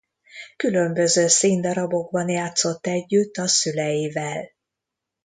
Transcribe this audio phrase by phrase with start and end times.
[0.55, 4.49] Különböző színdarabokban játszott együtt a szüleivel.